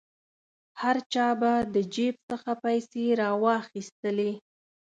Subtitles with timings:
[0.81, 4.31] هر چا به د جیب څخه پیسې را واخیستلې.